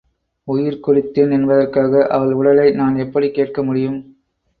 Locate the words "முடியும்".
3.63-3.99